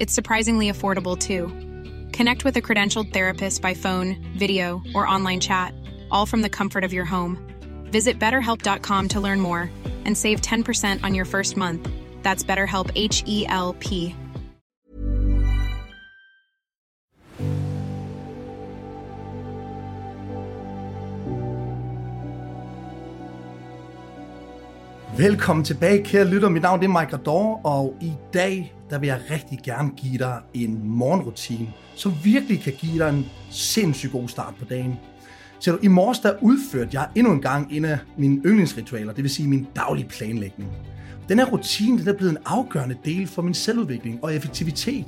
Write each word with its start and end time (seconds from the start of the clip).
It's 0.00 0.14
surprisingly 0.14 0.70
affordable 0.70 1.18
too. 1.18 1.48
Connect 2.12 2.44
with 2.44 2.56
a 2.56 2.62
credentialed 2.62 3.12
therapist 3.12 3.60
by 3.60 3.74
phone, 3.74 4.16
video, 4.36 4.80
or 4.94 5.06
online 5.06 5.40
chat, 5.40 5.74
all 6.10 6.24
from 6.24 6.42
the 6.42 6.48
comfort 6.48 6.84
of 6.84 6.92
your 6.92 7.04
home. 7.04 7.36
Visit 7.90 8.20
betterhelp.com 8.20 9.08
to 9.08 9.20
learn 9.20 9.40
more 9.40 9.70
and 10.04 10.16
save 10.16 10.40
10% 10.40 11.02
on 11.02 11.14
your 11.14 11.24
first 11.24 11.56
month. 11.56 11.88
That's 12.22 12.44
BetterHelp 12.44 12.92
H 12.94 13.24
E 13.26 13.44
L 13.48 13.74
P. 13.80 14.14
Velkommen 25.18 25.64
tilbage, 25.64 26.02
kære 26.02 26.24
lytter. 26.24 26.48
Mit 26.48 26.62
navn 26.62 26.82
er 26.82 26.88
Mike 26.88 27.12
Rador, 27.12 27.60
og 27.64 27.96
i 28.00 28.12
dag 28.34 28.77
der 28.90 28.98
vil 28.98 29.06
jeg 29.06 29.20
rigtig 29.30 29.58
gerne 29.64 29.90
give 29.96 30.18
dig 30.18 30.40
en 30.54 30.88
morgenrutine, 30.88 31.72
som 31.94 32.14
virkelig 32.24 32.60
kan 32.60 32.72
give 32.72 32.98
dig 32.98 33.08
en 33.08 33.26
sindssygt 33.50 34.12
god 34.12 34.28
start 34.28 34.54
på 34.58 34.64
dagen. 34.64 34.94
Så 35.60 35.72
du, 35.72 35.78
i 35.82 35.88
morges 35.88 36.18
der 36.18 36.32
udførte 36.42 36.90
jeg 36.92 37.08
endnu 37.14 37.32
en 37.32 37.40
gang 37.40 37.72
en 37.72 37.84
af 37.84 37.98
mine 38.16 38.40
yndlingsritualer, 38.44 39.12
det 39.12 39.22
vil 39.22 39.30
sige 39.30 39.48
min 39.48 39.66
daglige 39.76 40.08
planlægning. 40.08 40.70
Den 41.28 41.38
her 41.38 41.46
rutine 41.46 41.98
den 41.98 42.08
er 42.08 42.12
blevet 42.12 42.30
en 42.30 42.38
afgørende 42.46 42.96
del 43.04 43.26
for 43.26 43.42
min 43.42 43.54
selvudvikling 43.54 44.24
og 44.24 44.34
effektivitet. 44.34 45.06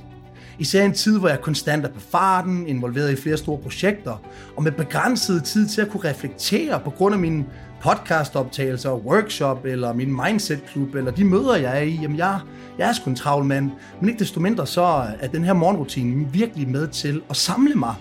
Især 0.61 0.83
i 0.83 0.87
en 0.87 0.93
tid, 0.93 1.19
hvor 1.19 1.29
jeg 1.29 1.41
konstant 1.41 1.85
er 1.85 1.89
på 1.89 2.01
farten, 2.01 2.67
involveret 2.67 3.13
i 3.13 3.17
flere 3.17 3.37
store 3.37 3.59
projekter, 3.59 4.23
og 4.57 4.63
med 4.63 4.73
begrænset 4.73 5.45
tid 5.45 5.69
til 5.69 5.81
at 5.81 5.89
kunne 5.89 6.11
reflektere 6.11 6.81
på 6.81 6.91
grund 6.91 7.15
af 7.15 7.21
mine 7.21 7.45
podcastoptagelser, 7.83 8.93
workshop, 8.93 9.65
eller 9.65 9.93
min 9.93 10.21
mindset-klub, 10.25 10.95
eller 10.95 11.11
de 11.11 11.25
møder, 11.25 11.57
jeg 11.57 11.79
er 11.79 11.83
i. 11.83 11.99
Jamen, 12.03 12.19
jeg, 12.19 12.41
jeg 12.79 12.89
er 12.89 12.93
sgu 12.93 13.11
en 13.11 13.17
travl 13.17 13.45
mand, 13.45 13.71
men 14.01 14.09
ikke 14.09 14.19
desto 14.19 14.41
mindre 14.41 14.67
så 14.67 14.83
er 15.21 15.27
den 15.27 15.45
her 15.45 15.53
morgenrutine 15.53 16.29
virkelig 16.33 16.69
med 16.69 16.89
til 16.89 17.23
at 17.31 17.37
samle 17.37 17.75
mig 17.75 17.95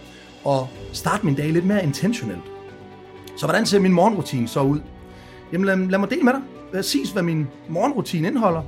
og 0.44 0.68
starte 0.94 1.26
min 1.26 1.36
dag 1.36 1.52
lidt 1.52 1.66
mere 1.66 1.84
intentionelt. 1.84 2.44
Så 3.38 3.46
hvordan 3.46 3.66
ser 3.66 3.80
min 3.80 3.94
morgenrutine 3.94 4.48
så 4.48 4.62
ud? 4.62 4.80
Jamen 5.54 5.66
lad, 5.66 5.78
lad 5.78 6.00
mig 6.00 6.10
dele 6.10 6.22
med 6.22 6.34
dig 6.34 6.42
præcis, 6.74 7.10
hvad 7.10 7.24
min 7.24 7.48
morgenrutine 7.70 8.28
indeholder. 8.28 8.62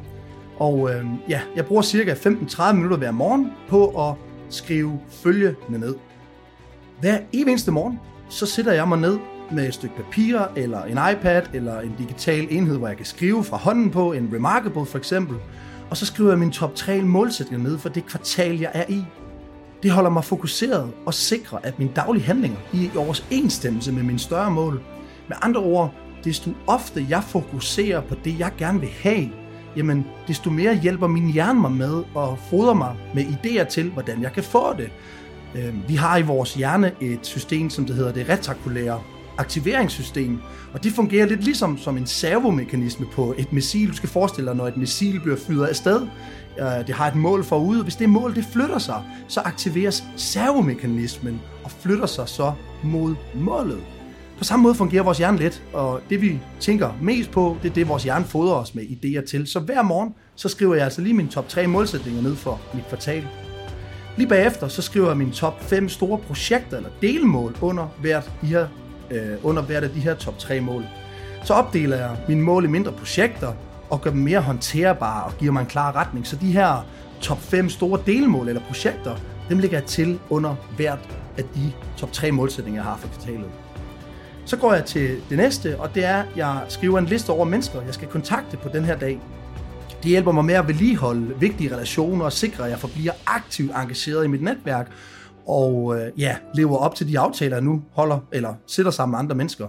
Og 0.61 0.89
øh, 0.93 1.05
ja, 1.29 1.41
jeg 1.55 1.65
bruger 1.65 1.81
cirka 1.81 2.13
15-30 2.13 2.73
minutter 2.73 2.97
hver 2.97 3.11
morgen 3.11 3.51
på 3.69 4.09
at 4.09 4.15
skrive 4.49 4.99
følgende 5.09 5.79
ned. 5.79 5.95
Hver 6.99 7.17
eneste 7.31 7.71
morgen, 7.71 7.99
så 8.29 8.45
sætter 8.45 8.73
jeg 8.73 8.87
mig 8.87 8.99
ned 8.99 9.19
med 9.51 9.67
et 9.67 9.73
stykke 9.73 9.95
papir, 9.95 10.39
eller 10.55 10.83
en 10.83 10.99
iPad, 11.13 11.41
eller 11.53 11.79
en 11.79 11.95
digital 11.97 12.47
enhed, 12.49 12.77
hvor 12.77 12.87
jeg 12.87 12.97
kan 12.97 13.05
skrive 13.05 13.43
fra 13.43 13.57
hånden 13.57 13.91
på, 13.91 14.13
en 14.13 14.29
Remarkable 14.33 14.85
for 14.85 14.97
eksempel. 14.97 15.37
Og 15.89 15.97
så 15.97 16.05
skriver 16.05 16.29
jeg 16.29 16.39
min 16.39 16.51
top 16.51 16.75
3 16.75 17.01
målsætninger 17.01 17.69
ned 17.69 17.77
for 17.77 17.89
det 17.89 18.05
kvartal, 18.05 18.59
jeg 18.59 18.71
er 18.73 18.85
i. 18.89 19.05
Det 19.83 19.91
holder 19.91 20.09
mig 20.09 20.23
fokuseret 20.23 20.91
og 21.05 21.13
sikrer, 21.13 21.59
at 21.63 21.79
mine 21.79 21.91
daglige 21.95 22.23
handlinger 22.23 22.57
er 22.73 22.77
i 22.77 22.91
overensstemmelse 22.95 23.91
med 23.91 24.03
mine 24.03 24.19
større 24.19 24.51
mål. 24.51 24.81
Med 25.27 25.37
andre 25.41 25.61
ord, 25.61 25.93
desto 26.23 26.51
ofte 26.67 27.05
jeg 27.09 27.23
fokuserer 27.23 28.01
på 28.01 28.15
det, 28.23 28.39
jeg 28.39 28.51
gerne 28.57 28.79
vil 28.79 28.89
have, 28.89 29.29
jamen 29.77 30.05
desto 30.27 30.49
mere 30.49 30.75
hjælper 30.75 31.07
min 31.07 31.31
hjerne 31.31 31.61
mig 31.61 31.71
med 31.71 32.03
og 32.15 32.39
fodrer 32.49 32.73
mig 32.73 32.95
med 33.13 33.23
idéer 33.23 33.63
til, 33.63 33.89
hvordan 33.89 34.21
jeg 34.21 34.33
kan 34.33 34.43
få 34.43 34.73
det. 34.77 34.89
Øhm, 35.55 35.81
vi 35.87 35.95
har 35.95 36.17
i 36.17 36.21
vores 36.21 36.53
hjerne 36.53 36.91
et 37.01 37.19
system, 37.21 37.69
som 37.69 37.85
det 37.85 37.95
hedder 37.95 38.11
det 38.11 38.29
retakulære 38.29 39.01
aktiveringssystem, 39.37 40.39
og 40.73 40.83
det 40.83 40.91
fungerer 40.91 41.25
lidt 41.25 41.43
ligesom 41.43 41.77
som 41.77 41.97
en 41.97 42.05
servomekanisme 42.05 43.05
på 43.13 43.35
et 43.37 43.53
missil. 43.53 43.89
Du 43.89 43.93
skal 43.93 44.09
forestille 44.09 44.47
dig, 44.49 44.57
når 44.57 44.67
et 44.67 44.77
missil 44.77 45.19
bliver 45.19 45.37
fyret 45.37 45.67
af 45.67 45.75
sted, 45.75 46.01
øh, 46.59 46.87
det 46.87 46.95
har 46.95 47.07
et 47.07 47.15
mål 47.15 47.43
forude, 47.43 47.79
og 47.79 47.83
hvis 47.83 47.95
det 47.95 48.09
mål 48.09 48.35
det 48.35 48.45
flytter 48.53 48.77
sig, 48.77 49.03
så 49.27 49.39
aktiveres 49.39 50.03
servomekanismen 50.15 51.41
og 51.63 51.71
flytter 51.71 52.05
sig 52.05 52.29
så 52.29 52.53
mod 52.83 53.15
målet. 53.35 53.79
På 54.41 54.45
samme 54.45 54.63
måde 54.63 54.75
fungerer 54.75 55.03
vores 55.03 55.17
hjerne 55.17 55.37
lidt, 55.37 55.63
og 55.73 56.01
det 56.09 56.21
vi 56.21 56.39
tænker 56.59 56.89
mest 57.01 57.31
på, 57.31 57.57
det 57.63 57.69
er 57.69 57.73
det, 57.73 57.87
vores 57.87 58.03
hjerne 58.03 58.25
fodrer 58.25 58.55
os 58.55 58.75
med 58.75 58.83
idéer 58.83 59.25
til. 59.25 59.47
Så 59.47 59.59
hver 59.59 59.81
morgen, 59.81 60.13
så 60.35 60.49
skriver 60.49 60.75
jeg 60.75 60.83
altså 60.83 61.01
lige 61.01 61.13
mine 61.13 61.29
top 61.29 61.47
3 61.49 61.67
målsætninger 61.67 62.21
ned 62.21 62.35
for 62.35 62.61
mit 62.73 62.87
kvartal. 62.87 63.27
Lige 64.17 64.27
bagefter, 64.27 64.67
så 64.67 64.81
skriver 64.81 65.07
jeg 65.07 65.17
mine 65.17 65.31
top 65.31 65.63
5 65.63 65.89
store 65.89 66.17
projekter 66.17 66.77
eller 66.77 66.89
delmål 67.01 67.55
under 67.61 67.87
hvert, 68.01 68.31
de 68.41 68.47
her, 68.47 68.67
øh, 69.11 69.33
under 69.43 69.61
hvert 69.61 69.83
af 69.83 69.89
de 69.89 69.99
her 69.99 70.15
top 70.15 70.37
3 70.37 70.61
mål. 70.61 70.83
Så 71.43 71.53
opdeler 71.53 71.97
jeg 71.97 72.17
mine 72.27 72.41
mål 72.41 72.65
i 72.65 72.67
mindre 72.67 72.91
projekter 72.91 73.53
og 73.89 74.01
gør 74.01 74.09
dem 74.09 74.19
mere 74.19 74.41
håndterbare 74.41 75.23
og 75.23 75.33
giver 75.39 75.51
mig 75.51 75.61
en 75.61 75.67
klar 75.67 75.95
retning. 75.95 76.27
Så 76.27 76.35
de 76.35 76.51
her 76.51 76.85
top 77.21 77.41
5 77.41 77.69
store 77.69 78.01
delmål 78.05 78.47
eller 78.47 78.61
projekter, 78.67 79.15
dem 79.49 79.59
lægger 79.59 79.77
jeg 79.77 79.85
til 79.85 80.19
under 80.29 80.55
hvert 80.75 81.09
af 81.37 81.43
de 81.43 81.71
top 81.97 82.11
3 82.11 82.31
målsætninger, 82.31 82.81
jeg 82.81 82.85
har 82.85 82.97
for 82.97 83.07
kvartalet. 83.07 83.60
Så 84.45 84.57
går 84.57 84.73
jeg 84.73 84.85
til 84.85 85.17
det 85.29 85.37
næste, 85.37 85.79
og 85.79 85.95
det 85.95 86.05
er, 86.05 86.17
at 86.17 86.27
jeg 86.35 86.61
skriver 86.69 86.99
en 86.99 87.05
liste 87.05 87.29
over 87.29 87.45
mennesker, 87.45 87.81
jeg 87.81 87.93
skal 87.93 88.07
kontakte 88.07 88.57
på 88.57 88.69
den 88.73 88.85
her 88.85 88.97
dag. 88.97 89.19
Det 90.03 90.09
hjælper 90.09 90.31
mig 90.31 90.45
med 90.45 90.53
at 90.53 90.67
vedligeholde 90.67 91.39
vigtige 91.39 91.75
relationer 91.75 92.25
og 92.25 92.33
sikre, 92.33 92.63
at 92.63 92.69
jeg 92.69 92.79
forbliver 92.79 93.11
aktivt 93.27 93.71
engageret 93.75 94.25
i 94.25 94.27
mit 94.27 94.41
netværk, 94.41 94.91
og 95.47 95.99
øh, 95.99 96.19
ja, 96.19 96.35
lever 96.55 96.77
op 96.77 96.95
til 96.95 97.07
de 97.07 97.19
aftaler, 97.19 97.55
jeg 97.55 97.63
nu 97.63 97.81
holder, 97.93 98.19
eller 98.31 98.53
sætter 98.67 98.91
sammen 98.91 99.11
med 99.11 99.19
andre 99.19 99.35
mennesker. 99.35 99.67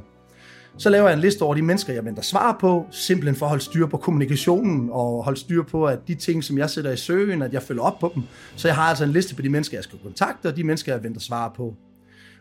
Så 0.79 0.91
laver 0.91 1.09
jeg 1.09 1.15
en 1.15 1.21
liste 1.21 1.43
over 1.43 1.55
de 1.55 1.63
mennesker, 1.63 1.93
jeg 1.93 2.05
venter 2.05 2.23
svar 2.23 2.57
på, 2.61 2.87
simpelthen 2.91 3.37
for 3.37 3.47
at 3.47 3.51
holde 3.51 3.65
styr 3.65 3.87
på 3.87 3.97
kommunikationen, 3.97 4.89
og 4.93 5.25
holde 5.25 5.41
styr 5.41 5.63
på, 5.63 5.85
at 5.87 5.99
de 6.09 6.15
ting, 6.15 6.45
som 6.45 6.59
jeg 6.59 6.71
sætter 6.71 6.91
i 6.93 6.97
søen, 6.97 7.43
at 7.43 7.53
jeg 7.53 7.63
følger 7.63 7.83
op 7.83 7.99
på 7.99 8.13
dem. 8.15 8.23
Så 8.57 8.69
jeg 8.69 8.75
har 8.75 8.83
altså 8.83 9.05
en 9.05 9.11
liste 9.11 9.35
på 9.35 9.43
de 9.43 9.49
mennesker, 9.49 9.77
jeg 9.77 9.85
skal 9.85 9.99
kontakte, 10.03 10.47
og 10.47 10.57
de 10.57 10.65
mennesker, 10.65 10.93
jeg 10.93 11.05
venter 11.05 11.21
svar 11.21 11.53
på. 11.57 11.75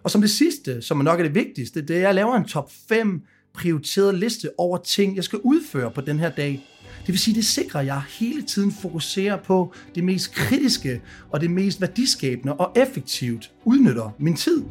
Og 0.04 0.12
som 0.12 0.22
det 0.22 0.30
sidste, 0.30 0.82
som 0.82 1.00
er 1.00 1.04
nok 1.04 1.20
er 1.20 1.24
det 1.24 1.36
vigtigste, 1.36 1.82
det 1.82 1.92
er, 1.92 1.96
at 1.96 2.02
jeg 2.02 2.16
laver 2.16 2.36
en 2.36 2.46
top 2.46 2.72
5 2.90 3.22
prioriteret 3.54 4.16
liste 4.16 4.50
over 4.58 4.78
ting, 4.78 5.16
jeg 5.16 5.24
skal 5.24 5.40
udføre 5.44 5.92
på 5.92 6.02
den 6.02 6.20
her 6.20 6.30
dag. 6.30 6.68
Det 7.02 7.08
vil 7.08 7.20
sige, 7.20 7.36
det 7.36 7.46
sikrer, 7.46 7.80
at 7.80 7.86
jeg 7.86 8.02
hele 8.20 8.42
tiden 8.42 8.72
fokuserer 8.72 9.38
på 9.38 9.74
det 9.96 10.04
mest 10.04 10.34
kritiske 10.34 11.02
og 11.30 11.42
det 11.42 11.52
mest 11.52 11.82
værdiskabende 11.82 12.54
og 12.54 12.72
effektivt 12.76 13.52
udnytter 13.66 14.16
min 14.20 14.36
tid. 14.36 14.64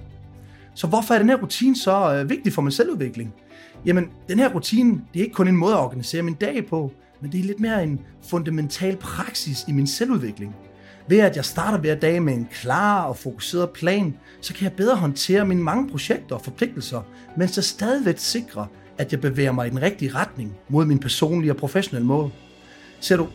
Så 0.74 0.86
hvorfor 0.86 1.14
er 1.14 1.18
den 1.18 1.28
her 1.28 1.42
rutine 1.42 1.76
så 1.76 2.14
øh, 2.14 2.30
vigtig 2.30 2.52
for 2.52 2.62
min 2.62 2.72
selvudvikling? 2.72 3.34
Jamen, 3.86 4.04
den 4.28 4.38
her 4.38 4.54
rutine, 4.54 5.00
det 5.12 5.20
er 5.20 5.24
ikke 5.24 5.34
kun 5.34 5.48
en 5.48 5.56
måde 5.56 5.72
at 5.72 5.80
organisere 5.80 6.22
min 6.22 6.34
dag 6.34 6.66
på, 6.66 6.92
men 7.22 7.32
det 7.32 7.40
er 7.40 7.44
lidt 7.44 7.60
mere 7.60 7.82
en 7.82 8.00
fundamental 8.22 8.96
praksis 8.96 9.64
i 9.68 9.72
min 9.72 9.86
selvudvikling. 9.86 10.56
Ved 11.10 11.18
at 11.18 11.36
jeg 11.36 11.44
starter 11.44 11.78
hver 11.78 11.94
dag 11.94 12.22
med 12.22 12.34
en 12.34 12.48
klar 12.52 13.02
og 13.02 13.16
fokuseret 13.16 13.70
plan, 13.70 14.16
så 14.40 14.54
kan 14.54 14.64
jeg 14.64 14.72
bedre 14.72 14.96
håndtere 14.96 15.44
mine 15.44 15.62
mange 15.62 15.90
projekter 15.90 16.34
og 16.34 16.42
forpligtelser, 16.42 17.02
mens 17.36 17.56
jeg 17.56 17.64
stadigvæk 17.64 18.18
sikrer, 18.18 18.66
at 18.98 19.12
jeg 19.12 19.20
bevæger 19.20 19.52
mig 19.52 19.66
i 19.66 19.70
den 19.70 19.82
rigtige 19.82 20.14
retning 20.14 20.56
mod 20.68 20.84
min 20.84 20.98
personlige 20.98 21.52
og 21.52 21.56
professionelle 21.56 22.06
mål. 22.06 22.30
Ser 23.00 23.16
du, 23.16 23.26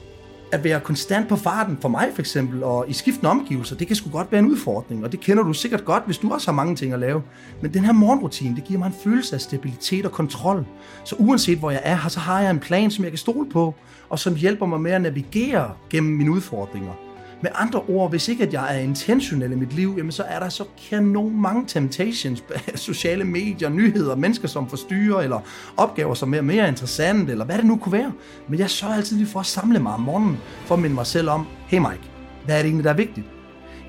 at 0.51 0.63
være 0.63 0.79
konstant 0.79 1.29
på 1.29 1.35
farten 1.35 1.77
for 1.81 1.89
mig 1.89 2.09
for 2.13 2.21
eksempel, 2.21 2.63
og 2.63 2.85
i 2.89 2.93
skiftende 2.93 3.29
omgivelser, 3.29 3.75
det 3.75 3.87
kan 3.87 3.95
sgu 3.95 4.09
godt 4.09 4.31
være 4.31 4.39
en 4.39 4.51
udfordring, 4.51 5.03
og 5.03 5.11
det 5.11 5.19
kender 5.19 5.43
du 5.43 5.53
sikkert 5.53 5.85
godt, 5.85 6.05
hvis 6.05 6.17
du 6.17 6.33
også 6.33 6.47
har 6.47 6.55
mange 6.55 6.75
ting 6.75 6.93
at 6.93 6.99
lave. 6.99 7.23
Men 7.61 7.73
den 7.73 7.85
her 7.85 7.93
morgenrutine, 7.93 8.55
det 8.55 8.63
giver 8.63 8.79
mig 8.79 8.87
en 8.87 8.95
følelse 9.03 9.35
af 9.35 9.41
stabilitet 9.41 10.05
og 10.05 10.11
kontrol. 10.11 10.65
Så 11.05 11.15
uanset 11.19 11.57
hvor 11.57 11.71
jeg 11.71 11.81
er, 11.83 12.07
så 12.07 12.19
har 12.19 12.41
jeg 12.41 12.51
en 12.51 12.59
plan, 12.59 12.91
som 12.91 13.03
jeg 13.03 13.11
kan 13.11 13.17
stole 13.17 13.49
på, 13.49 13.75
og 14.09 14.19
som 14.19 14.35
hjælper 14.35 14.65
mig 14.65 14.81
med 14.81 14.91
at 14.91 15.01
navigere 15.01 15.71
gennem 15.89 16.15
mine 16.15 16.31
udfordringer. 16.31 17.04
Med 17.41 17.51
andre 17.55 17.81
ord, 17.81 18.09
hvis 18.09 18.27
ikke 18.27 18.43
at 18.43 18.53
jeg 18.53 18.75
er 18.75 18.79
intentionel 18.79 19.51
i 19.51 19.55
mit 19.55 19.73
liv, 19.73 19.93
jamen 19.97 20.11
så 20.11 20.23
er 20.23 20.39
der 20.39 20.49
så 20.49 20.63
kanon 20.89 21.41
mange 21.41 21.63
temptations, 21.67 22.43
sociale 22.75 23.23
medier, 23.23 23.69
nyheder, 23.69 24.15
mennesker 24.15 24.47
som 24.47 24.69
forstyrrer, 24.69 25.21
eller 25.21 25.39
opgaver 25.77 26.13
som 26.13 26.33
er 26.33 26.41
mere 26.41 26.67
interessante, 26.67 27.31
eller 27.31 27.45
hvad 27.45 27.57
det 27.57 27.65
nu 27.65 27.77
kunne 27.77 27.93
være. 27.93 28.11
Men 28.49 28.59
jeg 28.59 28.69
sørger 28.69 28.95
altid 28.95 29.17
lige 29.17 29.27
for 29.27 29.39
at 29.39 29.45
samle 29.45 29.79
mig 29.79 29.93
om 29.93 30.01
morgenen, 30.01 30.37
for 30.65 30.75
at 30.75 30.81
minde 30.81 30.95
mig 30.95 31.07
selv 31.07 31.29
om, 31.29 31.45
hey 31.67 31.77
Mike, 31.77 32.03
hvad 32.45 32.55
er 32.55 32.59
det 32.59 32.65
egentlig, 32.65 32.83
der 32.83 32.89
er 32.89 32.97
vigtigt? 32.97 33.25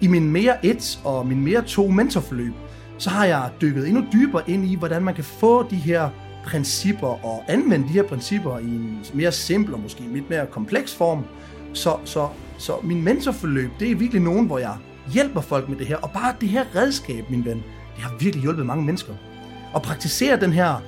I 0.00 0.06
min 0.06 0.31
mere 0.32 0.66
1 0.66 1.00
og 1.04 1.26
min 1.26 1.44
mere 1.44 1.62
2 1.62 1.87
mentorforløb, 1.87 2.52
så 2.99 3.10
har 3.10 3.25
jeg 3.25 3.50
dykket 3.60 3.88
endnu 3.88 4.04
dybere 4.12 4.42
ind 4.50 4.64
i, 4.64 4.75
hvordan 4.75 5.02
man 5.02 5.14
kan 5.14 5.25
få 5.25 5.69
de 5.70 5.76
her 5.76 6.10
principper 6.46 7.25
og 7.26 7.44
anvende 7.49 7.88
de 7.88 7.92
her 7.92 8.02
principper 8.02 8.58
i 8.58 8.64
en 8.64 9.04
mere 9.14 9.32
simpel 9.32 9.75
og 9.75 9.81
måske 9.81 10.02
lidt 10.12 10.31
mere 10.31 10.46
kompleks 10.46 10.94
form. 10.94 11.25
Så, 11.76 11.96
så, 12.05 12.28
så 12.58 12.73
min 12.82 13.02
mentorforløb, 13.02 13.70
det 13.81 13.90
er 13.90 13.94
virkelig 13.94 14.23
nogen, 14.23 14.46
hvor 14.46 14.58
jeg 14.58 14.76
hjælper 15.12 15.40
folk 15.40 15.69
med 15.69 15.76
det 15.76 15.87
her. 15.87 15.96
Og 15.96 16.11
bare 16.11 16.34
det 16.40 16.49
her 16.49 16.64
redskab, 16.76 17.31
min 17.31 17.44
ven, 17.44 17.62
det 17.96 18.05
har 18.05 18.17
virkelig 18.20 18.43
hjulpet 18.43 18.67
mange 18.67 18.84
mennesker. 18.84 19.12
At 19.75 19.82
praktisere 19.82 20.40
den 20.40 20.52
her, 20.52 20.82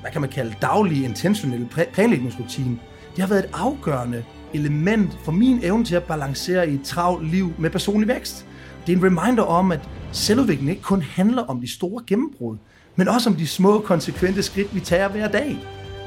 hvad 0.00 0.10
kan 0.10 0.20
man 0.20 0.30
kalde, 0.30 0.54
daglige, 0.62 1.04
intentionelle 1.04 1.68
planlægningsrutine, 1.92 2.78
det 3.10 3.18
har 3.18 3.28
været 3.28 3.44
et 3.44 3.50
afgørende 3.52 4.24
element 4.54 5.18
for 5.24 5.32
min 5.32 5.60
evne 5.62 5.84
til 5.84 5.94
at 5.94 6.02
balancere 6.02 6.70
i 6.70 6.74
et 6.74 6.82
travlt 6.84 7.30
liv 7.30 7.52
med 7.58 7.70
personlig 7.70 8.08
vækst. 8.08 8.46
Det 8.86 8.92
er 8.92 8.96
en 8.96 9.04
reminder 9.04 9.42
om, 9.42 9.72
at 9.72 9.88
selvudvikling 10.12 10.70
ikke 10.70 10.82
kun 10.82 11.02
handler 11.02 11.42
om 11.42 11.60
de 11.60 11.72
store 11.72 12.04
gennembrud, 12.06 12.56
men 12.96 13.08
også 13.08 13.30
om 13.30 13.36
de 13.36 13.46
små, 13.46 13.80
konsekvente 13.80 14.42
skridt, 14.42 14.74
vi 14.74 14.80
tager 14.80 15.08
hver 15.08 15.28
dag. 15.28 15.58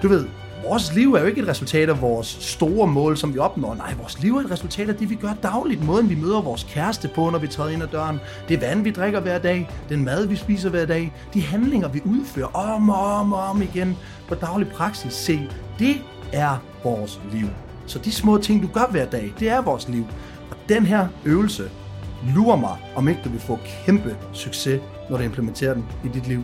Du 0.03 0.07
ved, 0.07 0.25
vores 0.69 0.95
liv 0.95 1.13
er 1.13 1.19
jo 1.19 1.25
ikke 1.25 1.41
et 1.41 1.47
resultat 1.47 1.89
af 1.89 2.01
vores 2.01 2.27
store 2.27 2.87
mål, 2.87 3.17
som 3.17 3.33
vi 3.33 3.39
opnår. 3.39 3.75
Nej, 3.75 3.93
vores 3.93 4.21
liv 4.21 4.37
er 4.37 4.39
et 4.39 4.51
resultat 4.51 4.89
af 4.89 4.95
det, 4.95 5.09
vi 5.09 5.15
gør 5.15 5.33
dagligt. 5.43 5.85
Måden, 5.85 6.09
vi 6.09 6.15
møder 6.15 6.41
vores 6.41 6.67
kæreste 6.69 7.07
på, 7.15 7.29
når 7.29 7.39
vi 7.39 7.47
træder 7.47 7.69
ind 7.69 7.83
ad 7.83 7.87
døren. 7.87 8.19
Det 8.49 8.61
vand, 8.61 8.83
vi 8.83 8.91
drikker 8.91 9.19
hver 9.19 9.37
dag. 9.39 9.69
Den 9.89 10.05
mad, 10.05 10.27
vi 10.27 10.35
spiser 10.35 10.69
hver 10.69 10.85
dag. 10.85 11.13
De 11.33 11.41
handlinger, 11.41 11.87
vi 11.87 12.01
udfører 12.05 12.55
om 12.55 12.89
og 12.89 13.15
om 13.15 13.33
og 13.33 13.43
om 13.43 13.61
igen 13.61 13.97
på 14.27 14.35
daglig 14.35 14.67
praksis. 14.67 15.13
Se, 15.13 15.49
det 15.79 15.95
er 16.33 16.63
vores 16.83 17.21
liv. 17.31 17.47
Så 17.85 17.99
de 17.99 18.11
små 18.11 18.37
ting, 18.37 18.61
du 18.61 18.67
gør 18.67 18.87
hver 18.91 19.05
dag, 19.05 19.33
det 19.39 19.49
er 19.49 19.61
vores 19.61 19.89
liv. 19.89 20.05
Og 20.51 20.57
den 20.69 20.85
her 20.85 21.07
øvelse 21.25 21.69
lurer 22.35 22.55
mig, 22.55 22.77
om 22.95 23.07
ikke 23.07 23.21
du 23.23 23.29
vil 23.29 23.39
få 23.39 23.59
kæmpe 23.85 24.15
succes, 24.33 24.81
når 25.09 25.17
du 25.17 25.23
implementerer 25.23 25.73
den 25.73 25.85
i 26.05 26.07
dit 26.07 26.27
liv. 26.27 26.43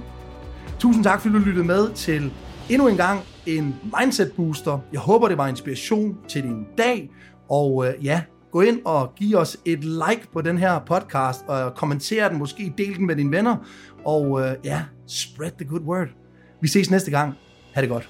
Tusind 0.80 1.04
tak, 1.04 1.22
fordi 1.22 1.34
du 1.34 1.40
lyttede 1.40 1.66
med 1.66 1.90
til 1.90 2.32
endnu 2.70 2.88
en 2.88 2.98
gang 2.98 3.22
en 3.46 3.76
Mindset 4.00 4.32
Booster. 4.36 4.80
Jeg 4.92 5.00
håber, 5.00 5.28
det 5.28 5.38
var 5.38 5.48
inspiration 5.48 6.18
til 6.28 6.44
din 6.44 6.66
dag. 6.78 7.10
Og 7.50 7.88
øh, 7.88 8.06
ja, 8.06 8.24
gå 8.52 8.62
ind 8.62 8.80
og 8.86 9.16
giv 9.16 9.38
os 9.38 9.58
et 9.66 9.84
like 9.84 10.28
på 10.34 10.42
den 10.42 10.58
her 10.58 10.80
podcast, 10.80 11.46
og 11.48 11.76
kommenter 11.76 12.30
den, 12.30 12.38
måske 12.38 12.74
del 12.78 12.96
den 12.98 13.06
med 13.06 13.16
dine 13.16 13.32
venner. 13.32 13.56
Og 14.06 14.42
øh, 14.42 14.56
ja, 14.64 14.84
spread 15.08 15.52
the 15.52 15.68
good 15.68 15.82
word. 15.82 16.08
Vi 16.62 16.68
ses 16.68 16.92
næste 16.92 17.12
gang. 17.12 17.34
Ha' 17.74 17.82
det 17.82 17.90
godt. 17.90 18.10